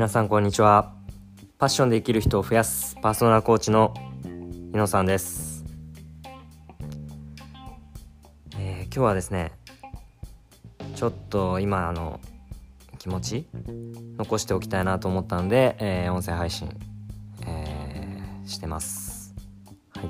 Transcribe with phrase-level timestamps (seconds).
[0.00, 0.94] 皆さんこんにちは。
[1.58, 3.92] パッションで生きる人を増やすパーソナルコーチの
[4.72, 5.62] 井野さんです、
[8.56, 9.52] えー、今日はですね
[10.94, 12.18] ちょっと今あの
[12.96, 13.46] 気持ち
[14.16, 16.70] 残しておきたいなと思ったんで、えー、音声配信、
[17.46, 19.34] えー、してます。
[19.96, 20.08] はい。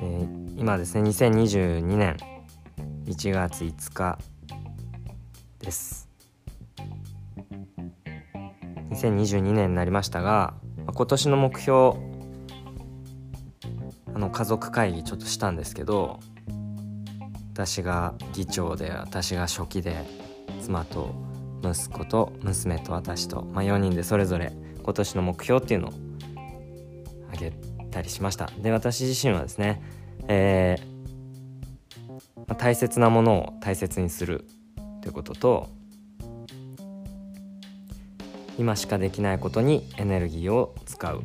[0.00, 2.16] で今ですね2022年
[3.04, 4.18] 1月5日
[5.60, 6.07] です。
[8.90, 10.54] 2022年になりましたが
[10.94, 11.96] 今年の目標
[14.14, 16.20] あの家族会議ちょっとしたんですけど
[17.52, 20.04] 私が議長で私が書記で
[20.60, 21.14] 妻と
[21.62, 25.92] 息子と娘と私と、まあ、4人でそれぞれ今年の目標っていうのを
[27.32, 27.52] あげ
[27.90, 28.50] たりしました。
[28.62, 29.82] で私自身はですね、
[30.28, 30.98] えー
[32.36, 34.46] まあ、大切なものを大切にする
[35.02, 35.68] ということと
[38.58, 41.22] 今しかできないことにエネルギーを使う。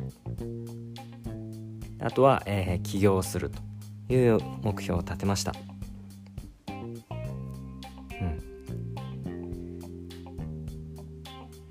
[2.04, 5.54] あとは、えー、起業するという目標を立てました、
[6.68, 6.72] う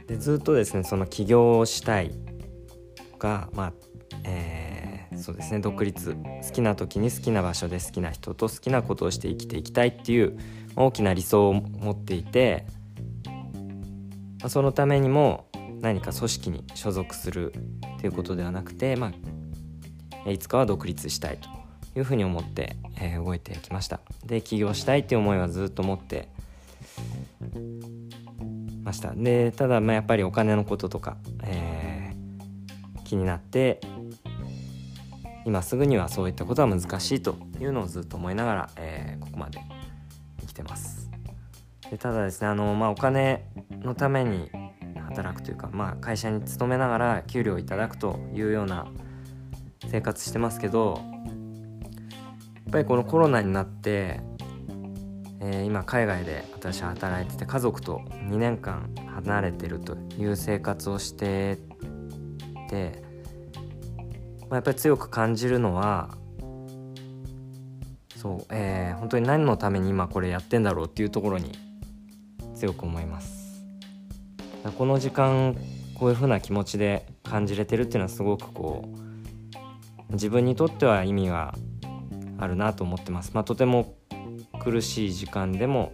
[0.04, 2.12] ん、でずっとですねその起業をしたい
[3.12, 3.74] とかまあ
[4.26, 10.38] えー、そうですね独立好きな時に好きな場所で好きな人と好きなことをして生きていきたいっていう
[10.76, 12.66] 大きな理想を持っていて
[14.48, 15.46] そのためにも
[15.84, 17.54] 何か組織に所属する
[18.00, 19.12] ということではなくて、ま
[20.26, 21.50] あ、いつかは独立したいと
[22.00, 24.00] いうふうに思って、えー、動いてきました。
[24.26, 26.30] で起業したいっていう思いはずっと持って
[28.82, 29.12] ました。
[29.14, 33.82] でただまあやっぱりお金のこととか、えー、気になって
[35.46, 39.60] 今すぐにはそういったことは難しいというのをずっと思いながら、えー、ここまで
[40.40, 41.12] 生きてます。
[41.92, 43.46] でただですねあの、まあ、お金
[43.82, 44.50] のために
[45.14, 48.88] 働くというか、まあ、会社に勤めながら給料をいただくというような
[49.88, 54.22] 生活してますけどやっぱりこのコロナになって、
[55.40, 61.60] えー、今海外で私は働いてて家族と2年間離れてるという生活をして
[62.70, 63.04] て、
[64.42, 66.18] まあ、やっぱり強く感じるのは
[68.16, 71.52] そう、えー、本当に何のために今これやってんだろうっていうところに
[72.56, 73.43] 強く思います。
[74.72, 75.56] この時間
[75.96, 78.84] こういう風な気持ちで感じれてるっていうのはすごくこ
[80.10, 81.56] う自分にとっては意味が
[82.38, 83.32] あるなと思ってます。
[83.34, 83.96] まあ、とても
[84.60, 85.92] 苦しい時間でも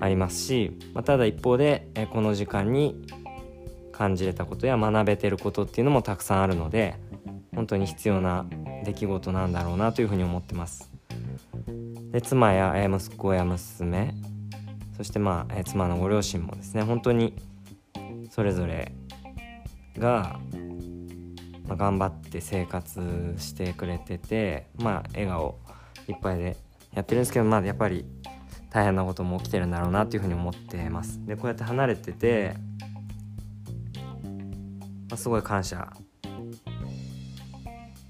[0.00, 3.04] ありますし、まあ、ただ一方でこの時間に
[3.92, 6.96] 感じれたことや学べてることっていうのもたくさんあるので
[7.54, 8.46] 本当に必要な
[8.84, 10.90] 出来事なんだろうなというふうに思ってます。
[12.12, 14.14] で妻や息子や娘
[14.96, 17.34] そしてまあ妻のご両親もですね本当に
[18.30, 18.92] それぞれ
[19.98, 20.38] が、
[21.66, 25.58] まあ、頑張って生活してくれててまあ笑顔
[26.08, 26.56] いっぱいで
[26.94, 28.06] やってるんですけどまあやっぱり
[28.70, 31.24] 大変なことも起きてるんだろうなっていうふうに思ってます。
[31.26, 32.54] でこうやって離れてて、
[35.08, 35.92] まあ、すごい感謝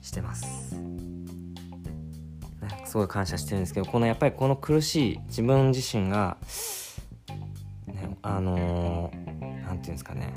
[0.02, 0.76] してます、
[2.84, 6.36] すごい感謝してるんですけどこのやっぱりこの苦しい自分自身が、
[7.86, 9.29] ね、あのー
[9.80, 10.34] て言うんですかね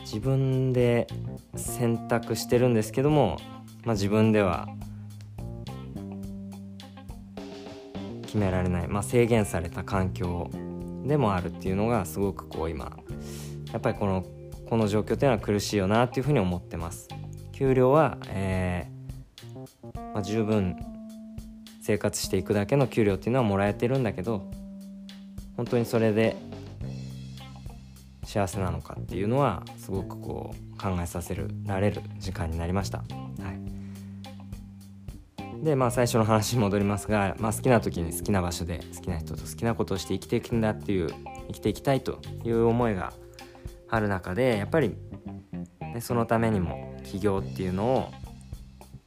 [0.00, 1.06] 自分で
[1.56, 3.38] 選択してるんですけども、
[3.84, 4.68] まあ、自分では
[8.22, 10.50] 決められない、まあ、制限された環境
[11.04, 12.96] でもあるっていうのがすごくこう今
[13.72, 14.24] やっぱりこの
[14.68, 17.08] この状況っていうのは苦しいよなっていうふうに思ってます。
[17.52, 18.96] 給料は、えー
[20.12, 20.76] まあ、十分
[21.80, 24.50] 生活していくだけの給料っていうのはもらえてるんだけど
[25.56, 26.36] 本当にそれで
[28.36, 32.98] 幸せなのかっていうのはすごくこう考えさせられる時間になりました。
[32.98, 33.04] は
[35.62, 41.08] い、でまあ最初の話に戻りますが、まあ、好きな時に好きな場所で好きな人と好きなことをして生きていくんだっていう
[41.48, 43.14] 生きていきたいという思いが
[43.88, 44.94] ある中でやっぱり、
[45.80, 48.12] ね、そのためにも起業っていうのを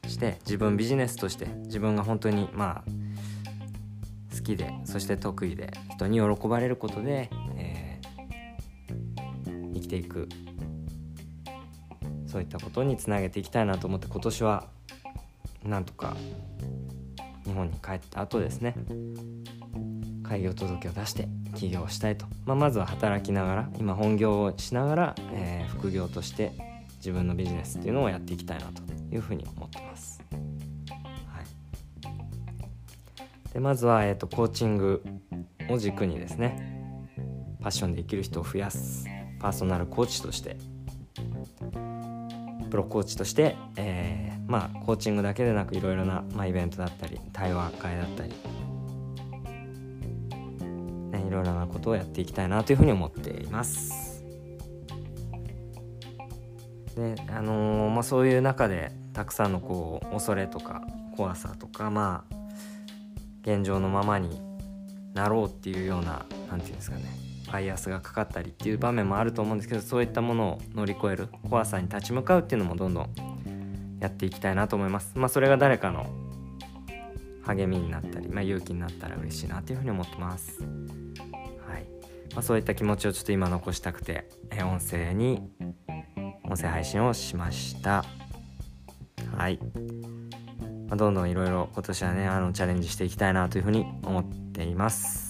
[0.08, 7.30] して自分ビジネスとして自分が本当にまあ好きでそして得意で人に喜ばれることで
[9.90, 10.30] ていく。
[12.28, 14.68] そういったことにつなげていきたいなと思って今年は
[15.66, 16.16] なんとか
[17.44, 18.76] 日本に帰った後ですね。
[20.24, 26.52] 開業届を出して起業したいと、まあ、まずは働きながら今本業をしながら、えー、副業として
[26.98, 30.22] 自分のビジネスっていうのをやっていきたいなというふうに思ってます。
[30.32, 30.40] は
[33.50, 35.04] い、でまずは、えーと、コーチング
[35.68, 37.08] を軸にですね
[37.62, 39.08] パッションで生きる人を増やす。
[39.40, 40.58] パーソナルコーチとして。
[42.70, 48.36] プロコーチとして、えー、まあコーチングだけでなくいろいろな、まあ、イベントだったり対話会だったり、ね、
[51.28, 54.24] いろいろなことをやっていきたいなというふうに思っています。
[56.96, 62.36] であのー、まあ、そういう中でたくさんのこう恐れとか怖さとかまあ
[63.42, 64.42] 現状のままに
[65.14, 67.29] なろうっていうような何て言うんですかね。
[67.52, 73.10] バイアスがかかったりっていう場面もあると思うんですけどそういったものを乗り越える怖さに立ち向かうっていうのもどんどん
[74.00, 75.14] やっていきたいなと思います。
[75.16, 76.06] まあそれが誰かの
[77.44, 80.62] 励みになったり、まあ、勇気になったら嬉しいなというふうに思ってます。
[80.62, 80.68] は
[81.78, 81.86] い、
[82.34, 84.30] まあ、そういった気持ちをちょっと今残したくて
[84.62, 85.50] 音声に
[86.44, 88.06] 音声配信をしました。
[89.36, 89.60] はい、
[90.88, 94.24] まあ、どんどんいろいろ今年はねあのチャレンジしていきたいなというふうに思っ
[94.54, 95.29] ています。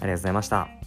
[0.00, 0.77] ありがとうございました。